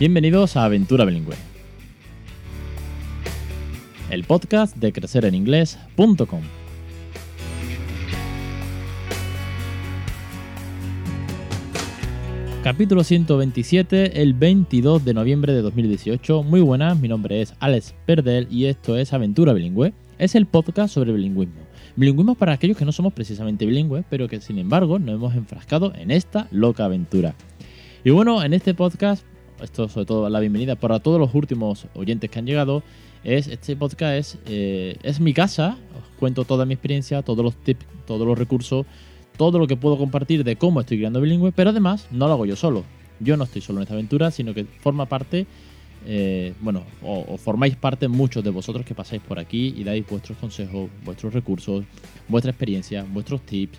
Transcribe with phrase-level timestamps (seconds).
[0.00, 1.34] Bienvenidos a Aventura Bilingüe,
[4.08, 6.40] el podcast de crecereninglés.com.
[12.64, 16.44] Capítulo 127, el 22 de noviembre de 2018.
[16.44, 19.92] Muy buenas, mi nombre es Alex Perdel y esto es Aventura Bilingüe.
[20.16, 21.60] Es el podcast sobre bilingüismo.
[21.96, 25.92] Bilingüismo para aquellos que no somos precisamente bilingües, pero que sin embargo nos hemos enfrascado
[25.94, 27.34] en esta loca aventura.
[28.02, 29.26] Y bueno, en este podcast,
[29.62, 32.82] esto sobre todo la bienvenida para todos los últimos oyentes que han llegado,
[33.24, 37.56] es este podcast es, eh, es mi casa, os cuento toda mi experiencia, todos los
[37.56, 38.86] tips, todos los recursos,
[39.36, 42.46] todo lo que puedo compartir de cómo estoy creando bilingüe, pero además no lo hago
[42.46, 42.84] yo solo.
[43.20, 45.46] Yo no estoy solo en esta aventura, sino que forma parte
[46.06, 50.38] eh, bueno, o, formáis parte muchos de vosotros que pasáis por aquí y dais vuestros
[50.38, 51.84] consejos, vuestros recursos,
[52.28, 53.78] vuestra experiencia, vuestros tips,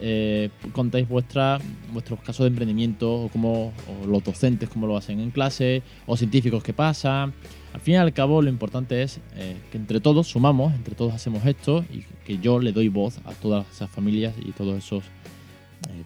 [0.00, 1.58] eh, contáis vuestra,
[1.92, 3.72] vuestros casos de emprendimiento o, como,
[4.06, 7.34] los docentes cómo lo hacen en clase, o científicos que pasan.
[7.72, 11.14] Al fin y al cabo lo importante es eh, que entre todos sumamos, entre todos
[11.14, 15.04] hacemos esto y que yo le doy voz a todas esas familias y todos esos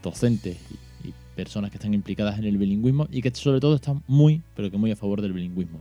[0.03, 0.57] docentes
[1.41, 4.77] personas que están implicadas en el bilingüismo y que sobre todo están muy, pero que
[4.77, 5.81] muy a favor del bilingüismo.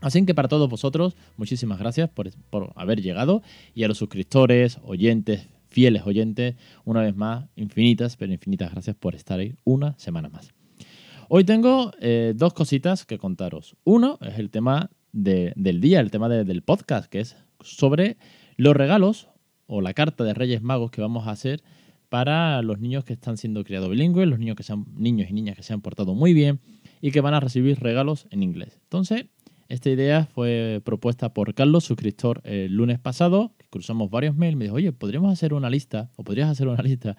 [0.00, 3.42] Así que para todos vosotros, muchísimas gracias por, haber llegado
[3.74, 9.14] y a los suscriptores, oyentes, fieles oyentes, una vez más, infinitas, pero infinitas gracias por
[9.14, 10.52] estar ahí una semana más.
[11.28, 13.74] Hoy tengo eh, dos cositas que contaros.
[13.84, 18.18] Uno es el tema del día, el tema del podcast, que es sobre
[18.56, 19.28] los regalos
[19.66, 21.62] o la carta de Reyes Magos que vamos a hacer
[22.10, 25.56] para los niños que están siendo criados bilingües, los niños que sean niños y niñas
[25.56, 26.60] que se han portado muy bien
[27.00, 28.78] y que van a recibir regalos en inglés.
[28.82, 29.26] Entonces,
[29.70, 34.76] esta idea fue propuesta por Carlos, suscriptor, el lunes pasado, cruzamos varios mails, me dijo,
[34.76, 37.16] oye, podríamos hacer una lista, o podrías hacer una lista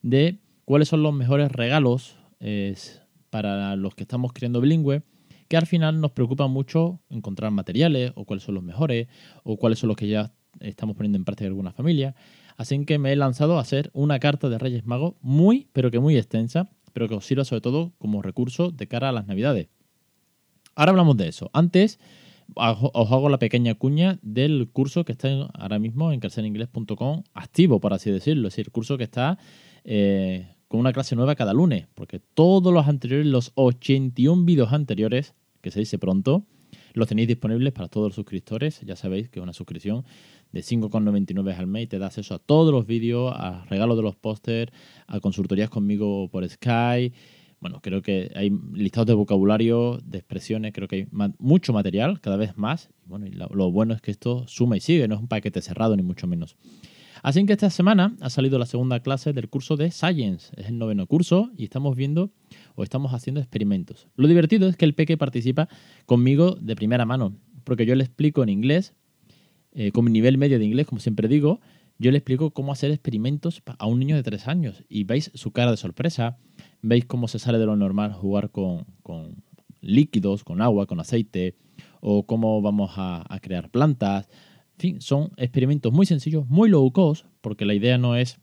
[0.00, 2.16] de cuáles son los mejores regalos
[3.30, 5.02] para los que estamos criando bilingüe,
[5.48, 9.08] que al final nos preocupa mucho encontrar materiales, o cuáles son los mejores,
[9.42, 12.14] o cuáles son los que ya estamos poniendo en práctica en alguna familia.
[12.56, 15.98] Así que me he lanzado a hacer una carta de Reyes Magos muy, pero que
[15.98, 19.68] muy extensa, pero que os sirva sobre todo como recurso de cara a las Navidades.
[20.76, 21.50] Ahora hablamos de eso.
[21.52, 21.98] Antes
[22.54, 27.92] os hago la pequeña cuña del curso que está ahora mismo en crecereningles.com activo, por
[27.92, 28.48] así decirlo.
[28.48, 29.38] Es decir, el curso que está
[29.84, 35.34] eh, con una clase nueva cada lunes, porque todos los anteriores, los 81 vídeos anteriores,
[35.60, 36.46] que se dice pronto,
[36.94, 38.80] los tenéis disponibles para todos los suscriptores.
[38.80, 40.04] Ya sabéis que una suscripción
[40.52, 44.16] de 5,99 al mes te da acceso a todos los vídeos, a regalos de los
[44.16, 44.72] pósters,
[45.06, 47.16] a consultorías conmigo por Skype.
[47.60, 51.08] Bueno, creo que hay listados de vocabulario, de expresiones, creo que hay
[51.38, 52.90] mucho material, cada vez más.
[53.04, 55.60] Y bueno, y lo, bueno es que esto suma y sigue, no es un paquete
[55.60, 56.56] cerrado ni mucho menos.
[57.22, 60.52] Así que esta semana ha salido la segunda clase del curso de Science.
[60.56, 62.30] Es el noveno curso y estamos viendo
[62.76, 64.06] o estamos haciendo experimentos.
[64.14, 65.68] Lo divertido es que el peque participa
[66.06, 68.94] conmigo de primera mano, porque yo le explico en inglés
[69.72, 71.60] eh, con mi nivel medio de inglés, como siempre digo,
[71.98, 75.50] yo le explico cómo hacer experimentos a un niño de tres años y veis su
[75.50, 76.38] cara de sorpresa,
[76.80, 78.86] veis cómo se sale de lo normal jugar con,
[79.80, 81.56] líquidos, con agua, con aceite,
[82.00, 84.28] o cómo vamos a, crear plantas.
[84.74, 88.38] En fin, son experimentos muy sencillos, muy low cost, porque la idea no es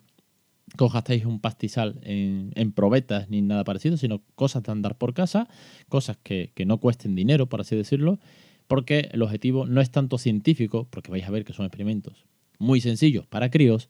[0.77, 5.47] que un pastizal en, probetas ni nada parecido, sino cosas de andar por casa,
[5.87, 8.19] cosas que, que no cuesten dinero, por así decirlo,
[8.67, 12.25] porque el objetivo no es tanto científico, porque vais a ver que son experimentos
[12.59, 13.89] muy sencillos para críos,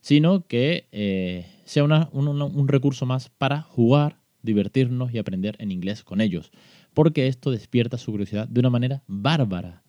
[0.00, 6.20] sino que eh, sea un, recurso más para jugar, divertirnos y aprender en inglés con
[6.20, 6.50] ellos,
[6.94, 9.82] porque esto despierta su curiosidad de una manera bárbara.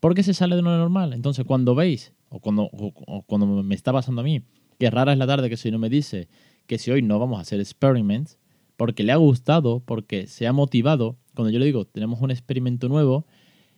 [0.00, 1.12] ¿Por qué se sale de lo normal?
[1.12, 4.42] Entonces, cuando veis, o cuando, o cuando me está pasando a mí,
[4.78, 6.28] que rara es la tarde que si no me dice
[6.66, 8.38] que si hoy no vamos a hacer experiments,
[8.76, 12.88] porque le ha gustado, porque se ha motivado, cuando yo le digo, tenemos un experimento
[12.88, 13.26] nuevo,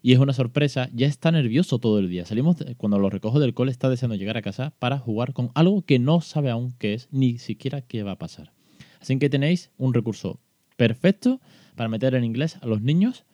[0.06, 2.24] y es una sorpresa, ya está nervioso todo el día.
[2.24, 5.82] Salimos, cuando lo recojo del cole, está deseando llegar a casa para jugar con algo
[5.82, 8.52] que no sabe aún qué es, ni siquiera qué va a pasar.
[9.00, 10.38] Así que tenéis un recurso
[10.76, 11.40] perfecto
[11.74, 13.24] para meter en inglés a los niños,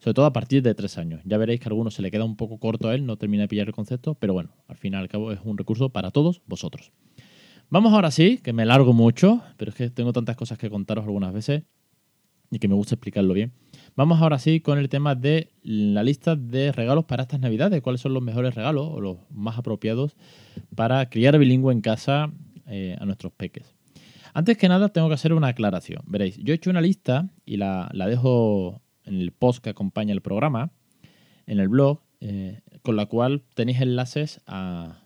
[0.00, 1.22] sobre todo a partir de tres años.
[1.24, 3.44] Ya veréis que a algunos se le queda un poco corto a él, no termina
[3.44, 6.10] de pillar el concepto, pero bueno, al fin y al cabo es un recurso para
[6.10, 6.92] todos vosotros.
[7.70, 11.06] Vamos ahora sí, que me largo mucho, pero es que tengo tantas cosas que contaros
[11.06, 11.62] algunas veces
[12.50, 13.54] y que me gusta explicarlo bien.
[13.98, 17.82] Vamos ahora sí con el tema de la lista de regalos para estas navidades.
[17.82, 20.14] ¿Cuáles son los mejores regalos o los más apropiados
[20.76, 22.32] para criar bilingüe en casa
[22.68, 23.74] eh, a nuestros peques?
[24.34, 26.04] Antes que nada tengo que hacer una aclaración.
[26.06, 30.22] Veréis, yo he hecho una lista y la, dejo en el post que acompaña el
[30.22, 30.70] programa,
[31.48, 35.02] en el blog, eh, con la cual tenéis enlaces a,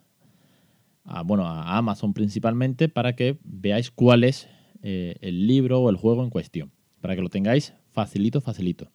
[1.25, 4.51] bueno, a Amazon principalmente para que veáis cuál es
[4.83, 8.91] eh, el libro o el juego en cuestión, para que lo tengáis facilito, facilito.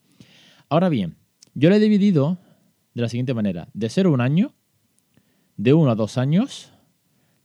[0.69, 1.15] Ahora bien,
[1.53, 2.37] yo le he dividido
[2.93, 3.69] de la siguiente manera.
[3.73, 4.53] De 0 a 1 año,
[5.55, 6.73] de 1 a 2 años,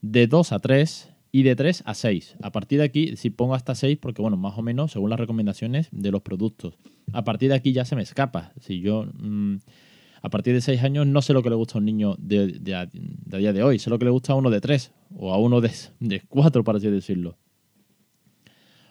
[0.00, 2.36] de 2 a 3 y de 3 a 6.
[2.42, 5.20] A partir de aquí, si pongo hasta 6, porque bueno, más o menos según las
[5.20, 6.78] recomendaciones de los productos.
[7.12, 8.52] A partir de aquí ya se me escapa.
[8.60, 9.56] Si yo mm,
[10.22, 12.46] a partir de 6 años no sé lo que le gusta a un niño de,
[12.46, 12.88] de,
[13.38, 15.60] día de hoy, sé lo que le gusta a uno de 3 o a uno
[15.60, 15.70] de,
[16.00, 17.36] de 4, para así decirlo.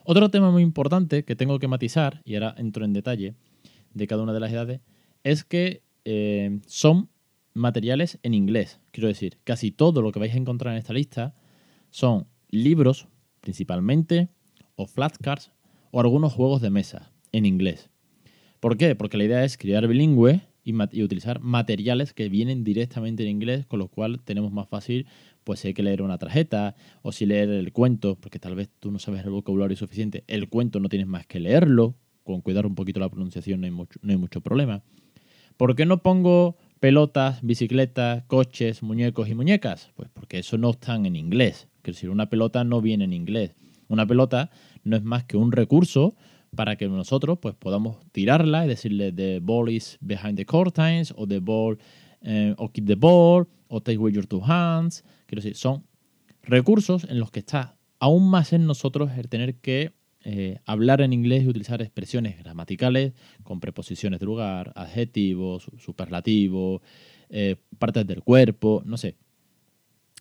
[0.04, 3.34] Otro tema muy importante que tengo que matizar, y ahora entro en detalle
[3.94, 4.80] de cada una de las edades,
[5.22, 7.08] es que eh, son
[7.54, 8.80] materiales en inglés.
[8.90, 11.34] Quiero decir, casi todo lo que vais a encontrar en esta lista
[11.90, 13.06] son libros,
[13.40, 14.28] principalmente,
[14.76, 15.52] o flashcards,
[15.90, 17.90] o algunos juegos de mesa en inglés.
[18.60, 18.94] ¿Por qué?
[18.94, 23.78] Porque la idea es crear bilingüe y, utilizar materiales que vienen directamente en inglés, con
[23.78, 25.06] lo cual tenemos más fácil,
[25.44, 28.70] pues si hay que leer una tarjeta o si leer el cuento, porque tal vez
[28.80, 31.94] tú no sabes el vocabulario suficiente, el cuento no tienes más que leerlo,
[32.24, 34.82] con cuidar un poquito la pronunciación no hay mucho, no hay mucho problema.
[35.56, 39.90] ¿Por qué no pongo pelotas, bicicletas, coches, muñecos y muñecas?
[39.94, 41.68] Pues porque eso no están en inglés.
[41.84, 43.54] Es decir, una pelota no viene en inglés.
[43.88, 44.50] Una pelota
[44.84, 46.14] no es más que un recurso
[46.54, 51.26] para que nosotros pues, podamos tirarla y decirle the ball is behind the curtains o
[51.26, 51.78] the ball
[52.22, 55.04] eh, o keep the ball o take with your two hands.
[55.32, 55.86] Quiero decir, son
[56.42, 59.94] recursos en los que está aún más en nosotros el tener que
[60.24, 66.82] eh, hablar en inglés y utilizar expresiones gramaticales con preposiciones de lugar, adjetivos, superlativos,
[67.30, 69.16] eh, partes del cuerpo, no sé.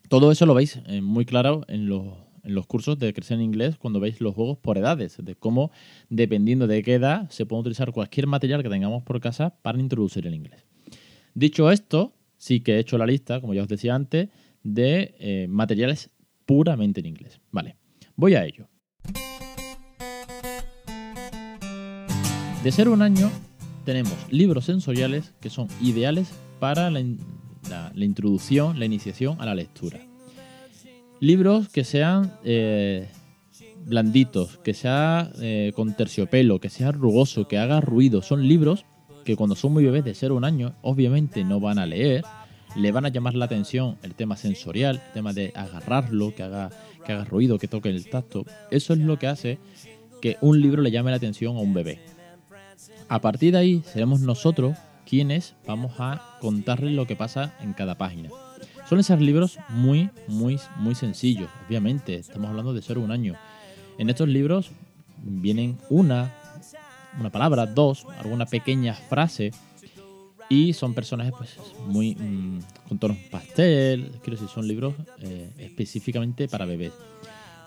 [0.07, 2.05] Todo eso lo veis eh, muy claro en los,
[2.45, 5.71] en los cursos de crecer en inglés cuando veis los juegos por edades, de cómo,
[6.07, 10.25] dependiendo de qué edad, se puede utilizar cualquier material que tengamos por casa para introducir
[10.25, 10.63] el inglés.
[11.33, 14.29] Dicho esto, sí que he hecho la lista, como ya os decía antes,
[14.63, 16.09] de materiales
[16.45, 17.39] puramente en inglés.
[17.51, 17.77] Vale,
[18.15, 18.67] voy a ello.
[22.63, 23.31] De ser un año
[23.85, 26.99] tenemos libros sensoriales que son ideales para la,
[27.95, 29.99] introducción, la iniciación a la lectura.
[31.19, 33.09] Libros que sean eh,
[33.85, 38.21] blanditos, que sea eh, con terciopelo, que sea rugoso, que haga ruido.
[38.21, 38.85] Son libros
[39.25, 42.23] que cuando son muy bebés de ser un año, obviamente no van a leer,
[42.75, 46.69] le van a llamar la atención el tema sensorial, el tema de agarrarlo, que haga,
[47.05, 48.45] que haga ruido, que toque el tacto.
[48.69, 49.59] Eso es lo que hace
[50.21, 51.99] que un libro le llame la atención a un bebé.
[53.09, 57.97] A partir de ahí seremos nosotros quienes vamos a contarles lo que pasa en cada
[57.97, 58.29] página.
[58.87, 62.15] Suelen ser libros muy, muy, muy sencillos, obviamente.
[62.15, 63.35] Estamos hablando de ser un año.
[63.97, 64.71] En estos libros
[65.17, 66.33] vienen una,
[67.19, 69.51] una palabra, dos, alguna pequeña frase
[70.51, 71.55] y son personajes pues
[71.87, 72.59] muy mm,
[72.89, 74.11] con tonos pastel.
[74.21, 76.91] Quiero decir, son libros eh, específicamente para bebés.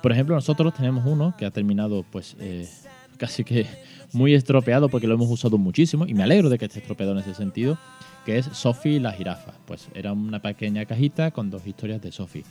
[0.03, 2.69] Por ejemplo, nosotros tenemos uno que ha terminado pues eh,
[3.17, 3.67] casi que
[4.13, 7.19] muy estropeado porque lo hemos usado muchísimo y me alegro de que esté estropeado en
[7.21, 7.79] ese sentido,
[8.27, 9.55] que es Sophie la jirafa.
[9.65, 12.45] Pues era una pequeña cajita con dos historias de Sophie.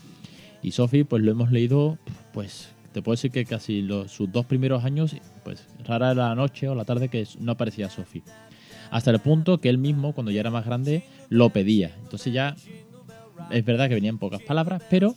[0.63, 1.99] Y Sophie pues lo hemos leído,
[2.33, 6.35] pues te puedo decir que casi los, sus dos primeros años, pues rara era la
[6.35, 8.23] noche o la tarde que no aparecía Sophie.
[8.93, 11.95] Hasta el punto que él mismo, cuando ya era más grande, lo pedía.
[12.03, 12.55] Entonces ya
[13.49, 15.15] es verdad que venían pocas palabras, pero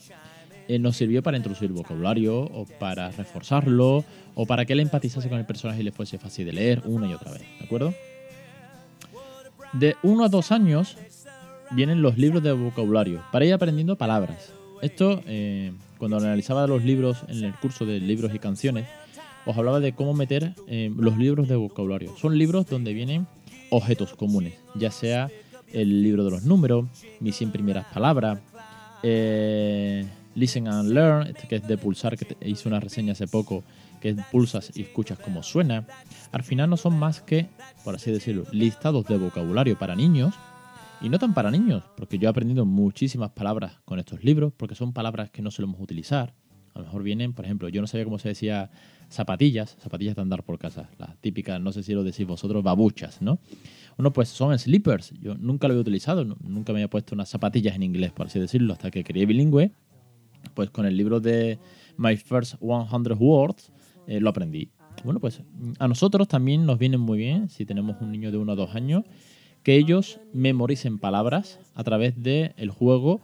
[0.67, 4.03] eh, nos sirvió para introducir vocabulario o para reforzarlo
[4.35, 7.07] o para que él empatizase con el personaje y le fuese fácil de leer una
[7.07, 7.93] y otra vez, ¿de acuerdo?
[9.75, 10.97] De uno a dos años
[11.71, 14.55] vienen los libros de vocabulario para ir aprendiendo palabras.
[14.81, 18.87] Esto, eh, cuando analizaba los libros en el curso de libros y canciones,
[19.45, 22.17] os hablaba de cómo meter eh, los libros de vocabulario.
[22.17, 23.27] Son libros donde vienen
[23.71, 25.31] objetos comunes, ya sea
[25.73, 26.87] el libro de los números,
[27.21, 28.39] mis 100 primeras palabras,
[29.03, 33.65] eh, Listen and Learn, este que es de pulsar, que hice una reseña hace poco,
[34.01, 35.87] que pulsas y escuchas cómo suena.
[36.31, 37.49] Al final no son más que,
[37.85, 40.35] por así decirlo, listados de vocabulario para niños.
[41.01, 44.75] Y no tan para niños, porque yo he aprendido muchísimas palabras con estos libros, porque
[44.75, 46.33] son palabras que no solemos utilizar.
[46.77, 48.71] A lo mejor vienen, por ejemplo, yo no sabía cómo se decía
[49.09, 53.23] zapatillas, zapatillas de andar por casa, las típicas, no sé si lo decís vosotros, babuchas,
[53.23, 53.39] ¿no?
[53.97, 57.75] Uno, pues son slippers, yo nunca lo había utilizado, nunca me había puesto unas zapatillas
[57.77, 59.73] en inglés, por así decirlo, hasta que creé bilingüe
[60.55, 61.59] pues con el libro de
[61.97, 63.73] My First 100 Words
[64.07, 64.71] eh, lo aprendí.
[65.05, 65.43] Bueno, pues
[65.79, 68.75] a nosotros también nos viene muy bien, si tenemos un niño de uno o dos
[68.75, 69.05] años,
[69.63, 73.21] que ellos memoricen palabras a través del el juego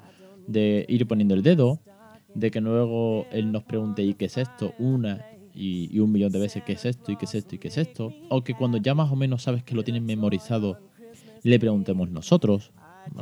[0.46, 1.78] de ir poniendo el dedo,
[2.34, 4.74] de que luego él nos pregunte ¿y qué es esto?
[4.78, 5.24] una
[5.54, 7.12] y, un millón de veces ¿qué es esto?
[7.12, 8.12] y qué es esto y qué es esto?
[8.28, 10.78] O que cuando ya más o menos sabes que lo tienen memorizado,
[11.42, 12.72] le preguntemos nosotros.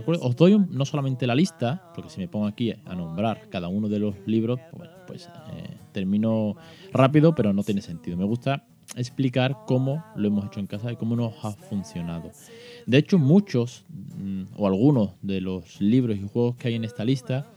[0.06, 3.88] Os doy no solamente la lista, porque si me pongo aquí a nombrar cada uno
[3.88, 4.60] de los libros,
[5.06, 6.56] pues eh, termino
[6.92, 8.16] rápido, pero no tiene sentido.
[8.16, 12.30] Me gusta explicar cómo lo hemos hecho en casa y cómo nos ha funcionado.
[12.86, 13.84] De hecho, muchos
[14.18, 17.50] mm, o algunos de los libros y juegos que hay en esta lista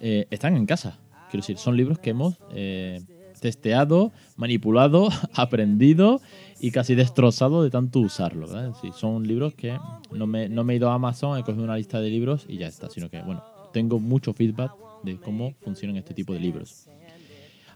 [0.00, 0.98] eh, están en casa.
[1.30, 3.00] Quiero decir, son libros que hemos eh,
[3.40, 6.20] testeado, manipulado, aprendido
[6.60, 8.48] y casi destrozado de tanto usarlo.
[8.92, 9.78] son libros que
[10.10, 12.58] no me, no me he ido a Amazon, he cogido una lista de libros y
[12.58, 16.88] ya está, sino que, bueno, tengo mucho feedback de cómo funcionan este tipo de libros.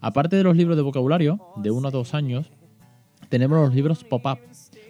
[0.00, 2.50] Aparte de los libros de vocabulario, de uno a dos años,
[3.28, 4.38] tenemos los libros pop-up,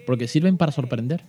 [0.07, 1.23] porque sirven para sorprender.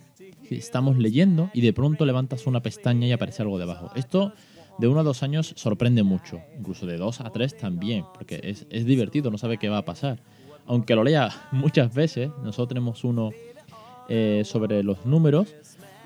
[0.50, 3.90] Estamos leyendo y de pronto levantas una pestaña y aparece algo debajo.
[3.94, 4.32] Esto
[4.78, 8.66] de uno a dos años sorprende mucho, incluso de dos a tres también, porque es,
[8.70, 10.18] es divertido, no sabe qué va a pasar.
[10.66, 13.30] Aunque lo lea muchas veces, nosotros tenemos uno
[14.08, 15.54] eh, sobre los números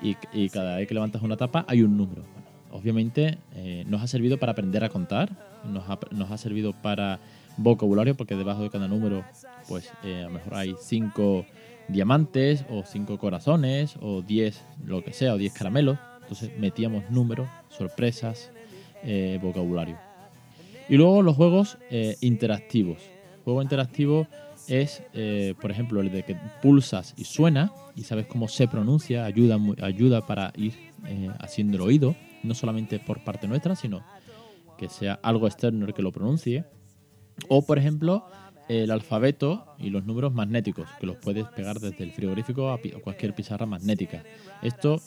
[0.01, 2.23] y, cada vez que levantas una tapa hay un número.
[2.71, 5.29] obviamente eh, nos ha servido para aprender a contar,
[5.65, 7.19] nos ha, nos ha servido para
[7.57, 9.25] vocabulario, porque debajo de cada número,
[9.67, 11.45] pues eh, a lo mejor hay cinco
[11.89, 15.97] diamantes, o cinco corazones, o diez lo que sea, o diez caramelos.
[16.21, 18.51] Entonces metíamos números, sorpresas,
[19.03, 19.97] eh, vocabulario.
[20.87, 23.01] Y luego los juegos eh, interactivos.
[23.43, 24.27] Juego interactivo
[24.67, 25.01] es,
[25.59, 30.27] por ejemplo, el de que pulsas y suena y sabes cómo se pronuncia, ayuda, ayuda
[30.27, 30.73] para ir
[31.39, 34.03] haciendo el oído, no solamente por parte nuestra, sino
[34.77, 36.65] que sea algo externo el que lo pronuncie.
[37.47, 38.25] O, por ejemplo,
[38.69, 43.33] el alfabeto y los números magnéticos, que los puedes pegar desde el frigorífico a cualquier
[43.33, 44.23] pizarra magnética.
[44.61, 45.01] Esto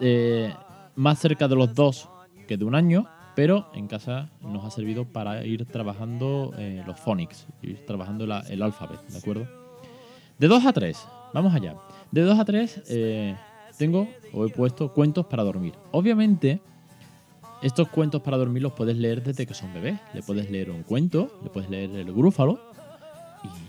[0.00, 0.52] eh,
[0.94, 2.08] más cerca de los dos
[2.46, 6.98] que de un año, pero en casa nos ha servido para ir trabajando eh, los
[7.00, 9.48] phonics, ir trabajando el alfabeto, ¿de acuerdo?
[10.38, 11.76] De 2 a 3, vamos allá.
[12.10, 13.36] De 2 a 3 eh,
[13.78, 15.74] tengo o he puesto cuentos para dormir.
[15.92, 16.60] Obviamente
[17.62, 19.98] estos cuentos para dormir los puedes leer desde que son bebés.
[20.12, 22.60] Le puedes leer un cuento, le puedes leer el grúfalo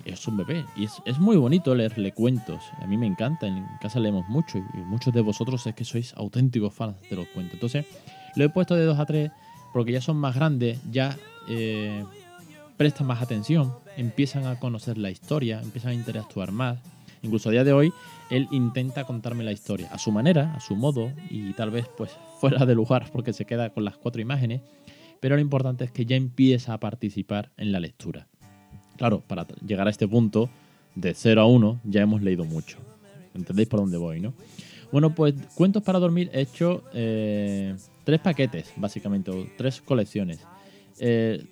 [0.05, 0.65] y es un bebé.
[0.75, 2.61] Y es, muy bonito leerle cuentos.
[2.81, 6.13] A mí me encanta, en casa leemos mucho y muchos de vosotros es que sois
[6.15, 7.53] auténticos fans de los cuentos.
[7.53, 7.85] Entonces,
[8.35, 9.31] lo he puesto de 2 a 3
[9.73, 11.17] porque ya son más grandes, ya
[11.49, 12.03] eh,
[12.77, 16.79] prestan más atención, empiezan a conocer la historia, empiezan a interactuar más.
[17.21, 17.91] Incluso a día de hoy,
[18.29, 22.11] él intenta contarme la historia a su manera, a su modo, y tal vez pues
[22.39, 24.61] fuera de lugar porque se queda con las cuatro imágenes,
[25.19, 28.27] pero lo importante es que ya empieza a participar en la lectura.
[28.97, 30.49] Claro, para llegar a este punto,
[30.95, 32.77] de 0 a 1, ya hemos leído mucho.
[33.33, 34.33] ¿Entendéis por dónde voy, no?
[34.91, 40.39] Bueno, pues Cuentos para Dormir he hecho eh, tres paquetes, básicamente, o tres colecciones.
[40.99, 41.45] Eh,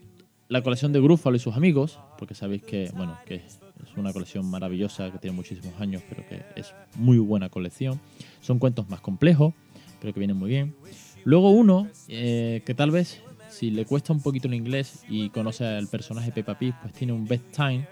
[0.49, 3.59] la colección de Grúfalo y sus amigos, porque sabéis que, bueno, que es
[3.97, 7.99] una colección maravillosa que tiene muchísimos años, pero que es muy buena colección.
[8.41, 9.53] Son cuentos más complejos,
[9.99, 10.75] pero que vienen muy bien.
[11.23, 15.65] Luego uno eh, que tal vez si le cuesta un poquito el inglés y conoce
[15.65, 17.87] al personaje Peppa Pig, pues tiene un bedtime,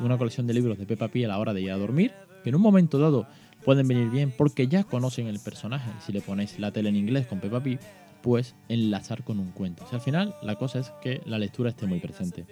[0.00, 2.12] una colección de libros de Peppa Pig a la hora de ir a dormir,
[2.42, 3.26] que en un momento dado
[3.64, 5.90] pueden venir bien porque ya conocen el personaje.
[6.04, 7.78] Si le ponéis la tele en inglés con Peppa Pig,
[8.22, 9.84] pues enlazar con un cuento.
[9.90, 12.46] O al final la cosa es que la lectura esté muy presente.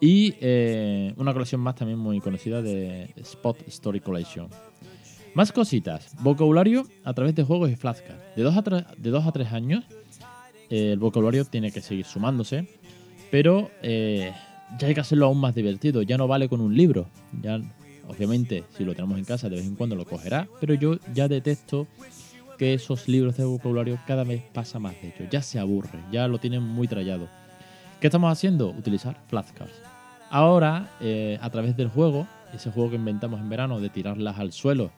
[0.00, 4.48] Y eh, una colección más también muy conocida de Spot Story Collection.
[5.34, 6.14] Más cositas.
[6.20, 8.36] Vocabulario a través de juegos y flashcards.
[8.36, 8.62] De 2 a,
[8.96, 9.84] de dos a 3 años,
[10.70, 12.68] eh, el vocabulario tiene que seguir sumándose.
[13.30, 14.32] Pero eh,
[14.78, 16.02] ya hay que hacerlo aún más divertido.
[16.02, 17.08] Ya no vale con un libro.
[17.42, 17.60] Ya,
[18.08, 20.48] obviamente, si lo tenemos en casa, de vez en cuando lo cogerá.
[20.60, 21.86] Pero yo ya detecto
[22.58, 25.28] que esos libros de vocabulario cada vez pasa más de ellos.
[25.30, 27.28] Ya se aburre, ya lo tienen muy trallado.
[28.00, 28.70] ¿Qué estamos haciendo?
[28.70, 29.74] Utilizar flashcards.
[30.30, 34.52] Ahora, eh, a través del juego, ese juego que inventamos en verano de tirarlas al
[34.52, 34.90] suelo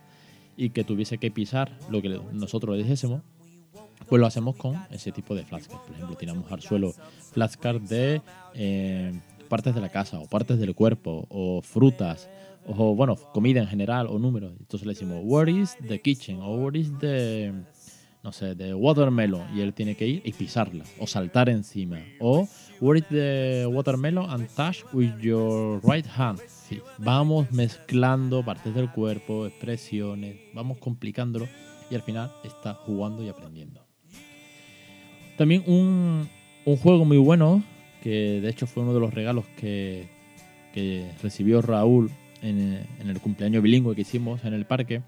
[0.57, 3.23] y que tuviese que pisar lo que nosotros le dijésemos,
[4.09, 5.83] pues lo hacemos con ese tipo de flashcards.
[5.85, 6.93] Por ejemplo, tiramos al suelo
[7.33, 8.23] flashcards de
[8.55, 9.13] eh,
[9.49, 12.29] partes de la casa o partes del cuerpo o frutas
[12.77, 14.53] o, bueno, comida en general o números.
[14.59, 16.41] Entonces le decimos, where is the kitchen?
[16.41, 17.53] O where is the
[18.23, 21.99] no sé, de watermelon y él tiene que ir y pisarla o saltar encima.
[22.21, 22.47] O
[22.81, 26.39] where is the watermelon and touch with your right hand.
[26.99, 31.49] vamos mezclando partes del cuerpo, expresiones, vamos complicándolo
[31.91, 33.85] y al final está jugando y aprendiendo.
[35.39, 36.29] También un,
[36.67, 37.65] un juego muy bueno,
[38.03, 40.09] que de hecho fue uno de los regalos que,
[40.75, 42.11] que recibió Raúl
[42.43, 45.03] en, en el cumpleaños bilingüe que hicimos en el parque,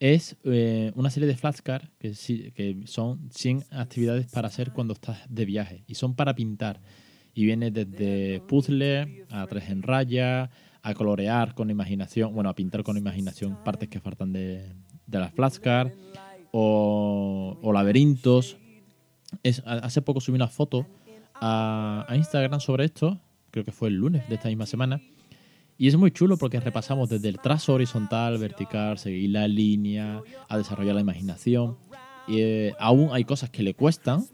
[0.00, 2.12] es eh, una serie de flashcards que,
[2.54, 6.80] que son 100 actividades para hacer cuando estás de viaje y son para pintar.
[7.32, 10.50] Y viene desde puzzle a tres en raya,
[10.82, 14.72] a colorear con imaginación, bueno, a pintar con imaginación partes que faltan de,
[15.06, 15.94] de las flashcards
[16.52, 18.58] o, o laberintos.
[19.42, 20.86] Es, hace poco subí una foto
[21.34, 25.00] a, a Instagram sobre esto, creo que fue el lunes de esta misma semana,
[25.76, 30.56] Y es muy chulo porque repasamos desde el trazo horizontal, vertical, seguir la línea, a
[30.56, 31.76] desarrollar la imaginación.
[32.28, 34.24] Eh, aún hay cosas que le cuestan,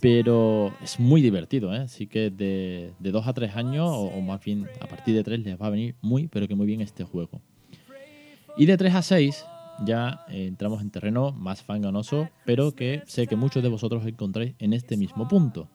[0.00, 1.78] pero es muy divertido, ¿eh?
[1.78, 5.60] Así que de, 2 a 3 años, o, más bien a partir de 3, les
[5.60, 7.42] va a venir muy, pero que muy bien este juego.
[8.56, 9.44] Y de 3 a 6
[9.84, 14.54] ya eh, entramos en terreno más fanganoso, pero que sé que muchos de vosotros encontráis
[14.60, 15.68] en este mismo punto.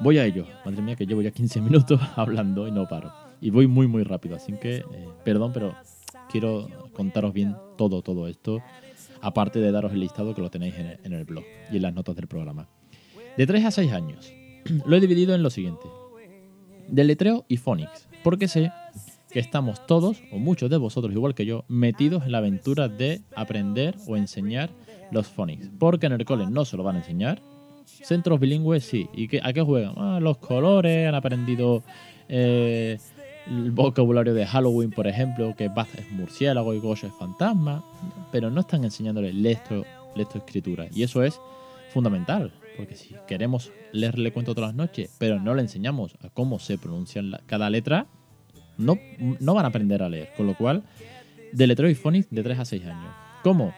[0.00, 0.46] Voy a ello.
[0.64, 3.25] Madre mía, que llevo ya 15 minutos hablando y no paro.
[3.46, 4.84] Y voy muy, muy rápido, así que eh,
[5.22, 5.72] perdón, pero
[6.28, 8.60] quiero contaros bien todo, todo esto.
[9.20, 12.16] Aparte de daros el listado que lo tenéis en el, blog y en las notas
[12.16, 12.68] del programa.
[13.36, 14.32] De 3 a 6 años.
[14.84, 15.84] lo he dividido en lo siguiente.
[16.88, 18.08] Deletreo y Phonics.
[18.24, 18.72] Porque sé
[19.30, 23.22] que estamos todos, o muchos de vosotros igual que yo, metidos en la aventura de
[23.36, 24.70] aprender o enseñar
[25.12, 25.70] los phonics.
[25.78, 27.40] Porque en el cole no se lo van a enseñar.
[27.84, 29.08] Centros bilingües sí.
[29.14, 29.94] ¿Y qué, a qué juegan?
[29.96, 31.84] Ah, los colores, han aprendido
[32.28, 32.98] eh,
[33.48, 37.84] el vocabulario de Halloween, por ejemplo, que Baz es murciélago y Gosh es fantasma.
[38.32, 39.84] Pero no están enseñándole lecto,
[40.14, 40.86] lectoescritura.
[40.92, 41.40] Y eso es
[41.92, 42.52] fundamental.
[42.76, 46.76] Porque si queremos leerle cuento todas las noches, pero no le enseñamos a cómo se
[46.76, 48.06] pronuncia cada letra,
[48.76, 48.98] no,
[49.40, 50.30] no van a aprender a leer.
[50.36, 50.82] Con lo cual,
[51.52, 53.14] deletreo y phonics de 3 a 6 años.
[53.42, 53.72] ¿Cómo?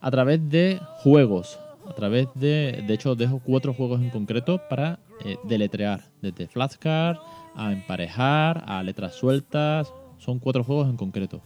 [0.00, 1.58] A través de juegos.
[1.86, 2.84] A través de.
[2.86, 6.02] De hecho, dejo cuatro juegos en concreto para eh, deletrear.
[6.20, 7.18] Desde flashcard
[7.54, 9.92] a emparejar, a letras sueltas.
[10.18, 11.40] Son cuatro juegos en concreto.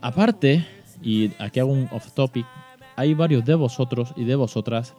[0.00, 0.66] Aparte,
[1.02, 2.46] y aquí hago un off topic,
[2.96, 4.94] hay varios de vosotros y de vosotras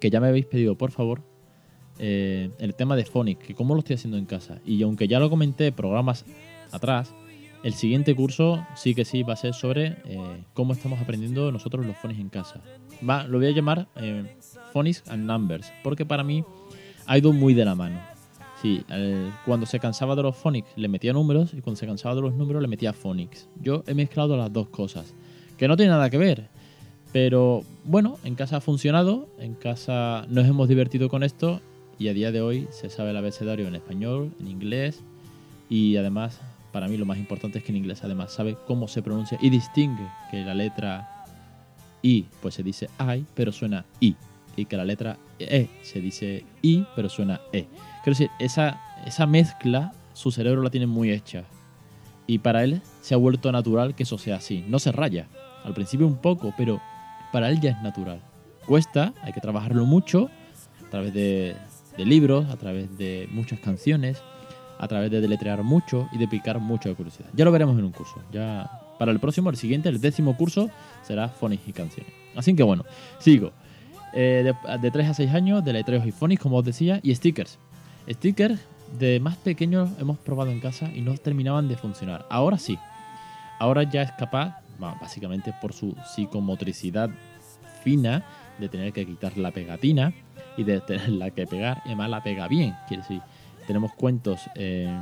[0.00, 1.22] que ya me habéis pedido, por favor,
[1.98, 4.60] eh, el tema de Phonics, que cómo lo estoy haciendo en casa.
[4.64, 6.24] Y aunque ya lo comenté programas
[6.72, 7.14] atrás,
[7.62, 11.86] el siguiente curso sí que sí va a ser sobre eh, cómo estamos aprendiendo nosotros
[11.86, 12.60] los Phonics en casa.
[13.08, 14.36] Va, lo voy a llamar eh,
[14.74, 16.44] Phonics and Numbers, porque para mí
[17.06, 18.00] ha ido muy de la mano.
[18.60, 22.16] Sí, eh, cuando se cansaba de los Phonics le metía números y cuando se cansaba
[22.16, 23.48] de los números le metía Phonics.
[23.62, 25.14] Yo he mezclado las dos cosas,
[25.56, 26.48] que no tiene nada que ver.
[27.12, 31.60] Pero bueno, en casa ha funcionado, en casa nos hemos divertido con esto
[31.96, 35.04] y a día de hoy se sabe el abecedario en español, en inglés
[35.70, 36.40] y además
[36.72, 39.50] para mí lo más importante es que en inglés además sabe cómo se pronuncia y
[39.50, 41.24] distingue que la letra
[42.02, 44.16] I pues se dice I pero suena I
[44.56, 47.66] y que la letra E se dice I pero suena E.
[48.02, 51.44] Quiero decir, esa, esa mezcla su cerebro la tiene muy hecha
[52.26, 54.64] y para él se ha vuelto natural que eso sea así.
[54.68, 55.28] No se raya,
[55.64, 56.80] al principio un poco, pero
[57.32, 58.20] para él ya es natural.
[58.66, 60.30] Cuesta, hay que trabajarlo mucho
[60.86, 61.56] a través de,
[61.96, 64.22] de libros, a través de muchas canciones,
[64.78, 67.28] a través de deletrear mucho y de picar mucho de curiosidad.
[67.34, 68.22] Ya lo veremos en un curso.
[68.32, 70.70] Ya para el próximo, el siguiente, el décimo curso,
[71.02, 72.12] será phonics y canciones.
[72.34, 72.84] Así que bueno,
[73.18, 73.52] sigo.
[74.14, 77.58] Eh, de, de 3 a 6 años, deletreos y phonics, como os decía, y stickers.
[78.08, 78.60] Stickers
[78.98, 82.26] de más pequeños hemos probado en casa y no terminaban de funcionar.
[82.30, 82.78] Ahora sí.
[83.58, 87.10] Ahora ya es capaz, básicamente por su psicomotricidad
[87.82, 88.24] fina,
[88.58, 90.12] de tener que quitar la pegatina
[90.56, 91.82] y de tenerla que pegar.
[91.84, 92.74] Y además la pega bien.
[92.88, 93.20] Quiere decir,
[93.66, 94.96] tenemos cuentos eh,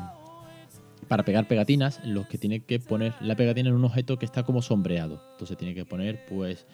[1.08, 4.24] para pegar pegatinas en los que tiene que poner la pegatina en un objeto que
[4.24, 5.22] está como sombreado.
[5.32, 6.66] Entonces tiene que poner pues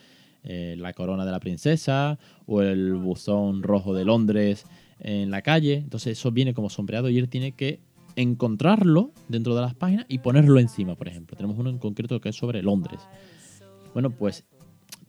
[0.48, 4.64] eh, la corona de la princesa o el buzón rojo de Londres
[4.98, 5.74] en la calle.
[5.74, 7.80] Entonces eso viene como sombreado y él tiene que
[8.16, 11.36] encontrarlo dentro de las páginas y ponerlo encima, por ejemplo.
[11.36, 13.00] Tenemos uno en concreto que es sobre Londres.
[13.92, 14.44] Bueno, pues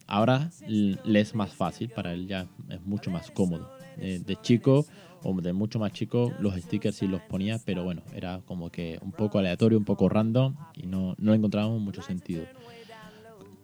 [0.06, 3.72] ahora le es más fácil, para él ya es mucho más cómodo.
[3.98, 4.86] Eh, de chico
[5.24, 9.00] o de mucho más chico, los stickers sí los ponía, pero bueno, era como que
[9.02, 12.46] un poco aleatorio, un poco random y no, no encontrábamos mucho sentido.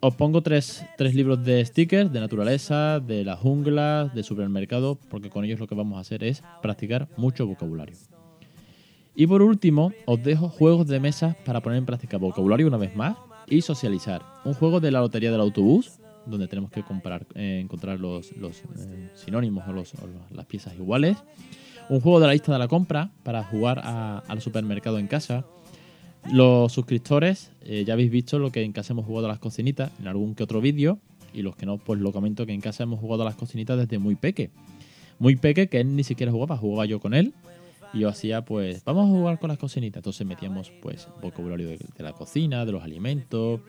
[0.00, 5.30] Os pongo tres, tres, libros de stickers, de naturaleza, de la jungla, de supermercado, porque
[5.30, 7.96] con ellos lo que vamos a hacer es practicar mucho vocabulario.
[9.14, 12.94] Y por último, os dejo juegos de mesa para poner en práctica vocabulario una vez
[12.94, 14.22] más y socializar.
[14.44, 18.58] Un juego de la lotería del autobús, donde tenemos que comparar, eh, encontrar los, los
[18.58, 19.94] eh, sinónimos o, los,
[20.30, 21.16] las piezas iguales.
[21.88, 25.46] Un juego de la lista de la compra para jugar al supermercado en casa.
[26.32, 29.92] Los suscriptores, eh, ya habéis visto lo que en casa hemos jugado a las cocinitas
[30.00, 30.98] en algún que otro vídeo.
[31.32, 33.78] Y los que no, pues lo comento que en casa hemos jugado a las cocinitas
[33.78, 34.50] desde muy peque.
[35.18, 37.34] Muy peque, que él ni siquiera jugaba, jugaba yo con él.
[37.92, 40.00] Y yo hacía, pues, vamos a jugar con las cocinitas.
[40.00, 43.60] Entonces metíamos, pues, vocabulario de, la cocina, de los alimentos,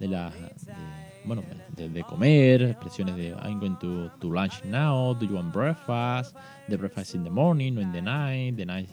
[0.00, 0.30] de la.
[0.30, 1.42] De, bueno,
[1.76, 6.36] de, comer, expresiones de I'm going to, to lunch now, do you want breakfast,
[6.68, 8.88] the breakfast in the morning, no in the night, the night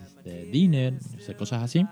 [0.51, 0.97] dinner,
[1.37, 1.85] cosas así.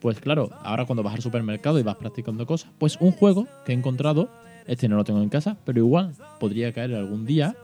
[0.00, 3.72] Pues claro, ahora cuando vas al supermercado y vas practicando cosas, pues un juego que
[3.72, 4.30] he encontrado,
[4.66, 7.54] este no lo tengo en casa, pero igual podría caer algún día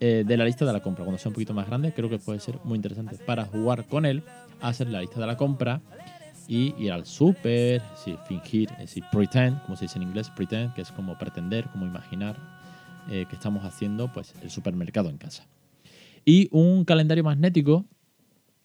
[0.00, 1.04] eh, de la lista de la compra.
[1.04, 4.04] Cuando sea un poquito más grande, creo que puede ser muy interesante para jugar con
[4.04, 4.24] él,
[4.60, 5.80] hacer la lista de la compra
[6.48, 7.80] y ir al súper,
[8.26, 11.86] fingir, es decir, pretend, como se dice en inglés, pretend, que es como pretender, como
[11.86, 12.36] imaginar
[13.08, 15.46] eh, que estamos haciendo pues el supermercado en casa.
[16.24, 17.84] Y un calendario magnético,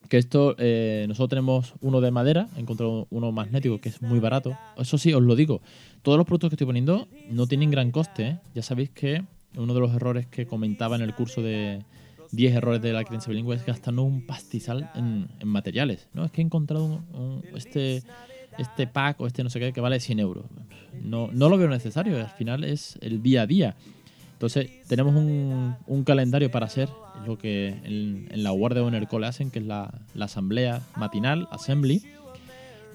[0.09, 4.19] que esto, eh, nosotros tenemos uno de madera, he encontrado uno magnético que es muy
[4.19, 4.57] barato.
[4.77, 5.61] Eso sí, os lo digo,
[6.01, 8.27] todos los productos que estoy poniendo no tienen gran coste.
[8.27, 8.39] ¿eh?
[8.53, 9.23] Ya sabéis que
[9.57, 11.83] uno de los errores que comentaba en el curso de
[12.31, 16.07] 10 errores de la creencia bilingüe es gastando un pastizal en, materiales.
[16.13, 17.01] No, es que he encontrado
[17.55, 18.03] este,
[18.57, 20.45] este pack o este no sé qué que vale 100 euros.
[21.01, 23.75] No, no lo veo necesario, al final es el día a día.
[24.35, 26.89] Entonces, tenemos un, calendario para hacer
[27.25, 32.03] lo que en, la Guardia en el cole hacen, que es la, asamblea matinal, assembly,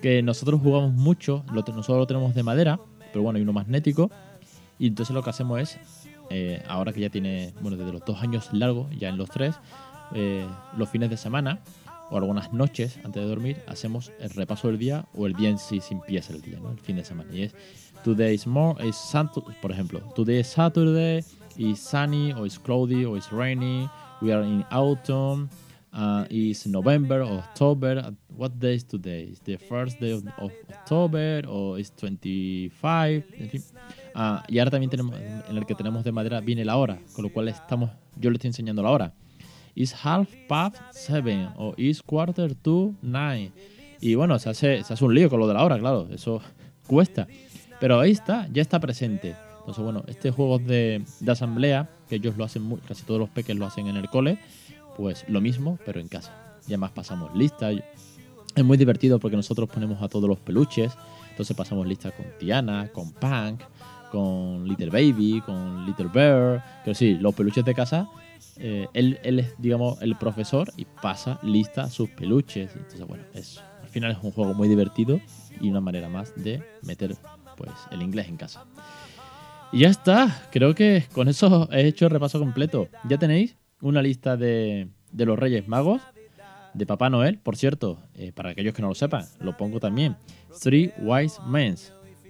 [0.02, 2.78] que nosotros jugamos mucho, nosotros lo tenemos de madera,
[3.10, 4.10] pero bueno, hay uno magnético,
[4.78, 5.78] y entonces lo que hacemos es,
[6.28, 9.56] eh, ahora que ya tiene, bueno, desde los dos años largos, ya en los tres,
[10.14, 11.60] eh, los fines de semana
[12.10, 15.58] o algunas noches antes de dormir, hacemos el repaso del día o el día en
[15.58, 16.70] sí si empieza el día, ¿no?
[16.70, 17.34] el fin de semana.
[17.34, 17.54] Y es
[18.04, 21.22] Today is more, is Saturday, por ejemplo, today is Saturday,
[21.58, 23.88] is sunny or is cloudy or is rainy.
[24.22, 25.50] We are in autumn.
[25.92, 28.14] Uh, is November or October.
[28.36, 29.24] What day is today?
[29.32, 33.24] Is the first day of, October or is 25?
[33.38, 33.62] En fin.
[34.14, 35.16] Uh, y ahora también tenemos,
[35.48, 38.36] en el que tenemos de madera, viene la hora, con lo cual estamos, yo le
[38.36, 39.14] estoy enseñando la hora.
[39.74, 43.52] Is half past seven o is quarter to nine.
[44.00, 46.40] Y bueno, se hace, se hace un lío con lo de la hora, claro, eso
[46.86, 47.26] cuesta.
[47.80, 49.36] Pero ahí está, ya está presente.
[49.60, 53.56] Entonces, bueno, este juego de, asamblea, que ellos lo hacen, muy, casi todos los peques
[53.56, 54.38] lo hacen en el cole,
[54.96, 56.58] pues lo mismo, pero en casa.
[56.66, 57.70] Y además pasamos lista.
[57.70, 60.92] Es muy divertido porque nosotros ponemos a todos los peluches.
[61.30, 63.60] Entonces pasamos lista con Tiana, con Punk,
[64.10, 66.64] con Little Baby, con Little Bear.
[66.84, 68.08] Pero sí, los peluches de casa,
[68.60, 72.70] eh, él, es, digamos, el profesor y pasa lista sus peluches.
[72.74, 75.20] Entonces, bueno, es, al final es un juego muy divertido
[75.60, 77.16] y una manera más de meter
[77.56, 78.66] pues el inglés en casa.
[79.72, 82.88] Y ya está, creo que con eso he hecho el repaso completo.
[83.08, 86.02] Ya tenéis una lista de, de los Reyes Magos,
[86.74, 90.16] de Papá Noel, por cierto, eh, para aquellos que no lo sepan, lo pongo también.
[90.62, 91.76] Three Wise Men,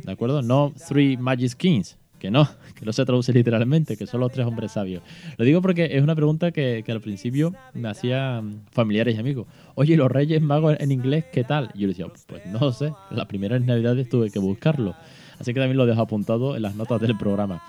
[0.03, 0.43] ¿de acuerdo?
[0.43, 4.47] No Three Magic Kings, que no, que no se traduce literalmente, que son los tres
[4.47, 5.03] hombres sabios.
[5.37, 9.49] Lo digo porque es una pregunta que, que al principio me hacían familiares y amigos.
[9.75, 11.71] Oye, los Reyes Magos en inglés, ¿qué tal?
[11.75, 14.95] Y yo decía, pues no sé, las primeras navidades tuve que buscarlo.
[15.41, 17.63] Así que también lo dejo apuntado en las notas del programa.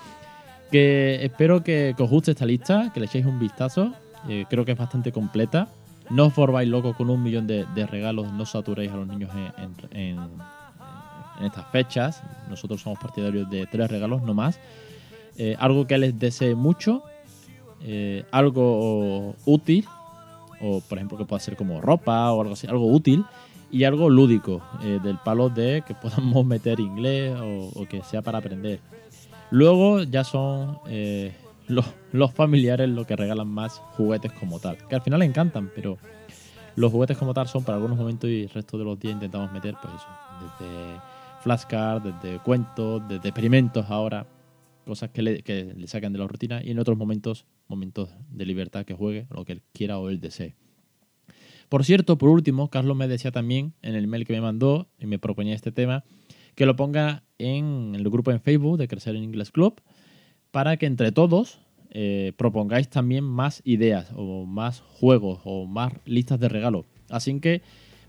[0.72, 3.94] Que espero que, os guste esta lista, que le echéis un vistazo.
[4.28, 5.70] Eh, creo que es bastante completa.
[6.10, 9.32] No os formáis locos con un millón de, regalos, no saturéis a los niños
[9.94, 10.20] en,
[11.42, 12.22] estas fechas.
[12.52, 14.60] Nosotros somos partidarios de tres regalos, no más.
[15.38, 17.02] Eh, algo que les desee mucho,
[17.82, 19.88] eh, algo útil,
[20.62, 23.26] o por ejemplo que pueda ser como ropa o algo así, algo útil
[23.72, 28.40] y algo lúdico, eh, del palo de que podamos meter inglés o, que sea para
[28.40, 28.80] aprender.
[29.50, 31.34] Luego ya son eh,
[31.68, 35.98] los, familiares los que regalan más juguetes como tal, que al final encantan, pero
[36.76, 39.52] los juguetes como tal son para algunos momentos y el resto de los días intentamos
[39.52, 40.08] meter, pues eso,
[40.60, 41.00] desde
[41.42, 44.28] flashcards, desde cuentos, desde experimentos ahora,
[44.86, 48.46] cosas que le, que le sacan de la rutina y en otros momentos, momentos de
[48.46, 50.56] libertad que juegue lo que él quiera o él desee.
[51.70, 55.06] Por cierto, por último, Carlos me decía también en el mail que me mandó y
[55.06, 56.04] me proponía este tema
[56.56, 59.82] que lo ponga en el grupo en Facebook de Crecer en Inglés Club
[60.52, 61.60] para que entre todos
[61.92, 66.86] eh, propongáis también más ideas o más juegos o más listas de regalos.
[67.10, 67.62] Así que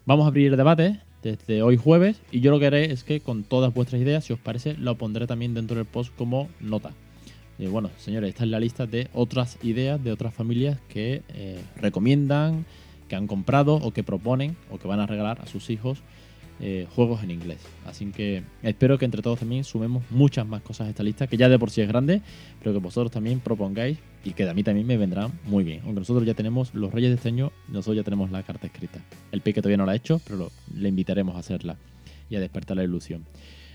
[0.07, 3.45] vamos a abrir debate desde hoy jueves y yo lo que haré es que con
[3.45, 6.93] todas vuestras ideas, si os parece, lo pondré también dentro del post como nota.
[7.59, 11.61] Y bueno, señores, esta es la lista de otras ideas de otras familias que eh,
[11.77, 12.65] recomiendan
[13.09, 15.99] que han comprado o que proponen o que van a regalar a sus hijos
[16.61, 17.59] eh, juegos en inglés.
[17.87, 21.37] Así que espero que entre todos también sumemos muchas más cosas a esta lista, que
[21.37, 22.23] ya de por sí es grande,
[22.59, 25.81] pero que vosotros también propongáis y que a mí también me vendrán muy bien.
[25.85, 29.01] Aunque nosotros ya tenemos los Reyes de este año, nosotros ya tenemos la carta escrita.
[29.33, 31.77] El Peque todavía no la ha hecho, pero le invitaremos a hacerla
[32.31, 33.25] y a despertar la ilusión.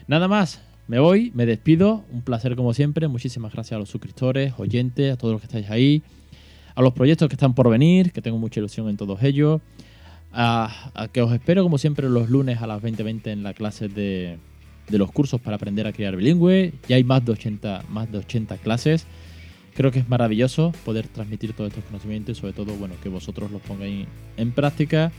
[0.08, 2.06] Nada más, me voy, me despido.
[2.12, 3.08] Un placer como siempre.
[3.08, 6.02] Muchísimas gracias a los suscriptores, oyentes, a todos los que estáis ahí
[6.78, 9.62] a los proyectos que están por venir, que tengo mucha ilusión en todos ellos.
[10.34, 14.38] A, que os espero como siempre los lunes a las 20.20 en la clase de,
[14.90, 16.74] los cursos para aprender a crear bilingüe.
[16.88, 19.06] Ya hay más de 80, más de 80 clases.
[19.74, 23.52] Creo que es maravilloso poder transmitir todos estos conocimientos y sobre todo bueno, que vosotros
[23.52, 25.12] los pongáis en práctica.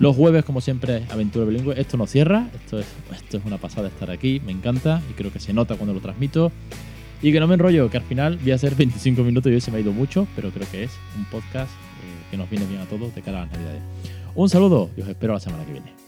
[0.00, 1.78] Los jueves, como siempre, Aventura Bilingüe.
[1.78, 5.32] Esto no cierra, esto es, esto es una pasada estar aquí, me encanta y creo
[5.32, 6.50] que se nota cuando lo transmito.
[7.22, 9.60] Y que no me enrollo, que al final voy a hacer 25 minutos y hoy
[9.60, 12.66] se me ha ido mucho, pero creo que es un podcast eh, que nos viene
[12.66, 13.82] bien a todos de cara a las navidades.
[14.36, 16.03] Un saludo y os espero la semana que viene.